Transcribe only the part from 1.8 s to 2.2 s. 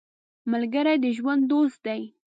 دی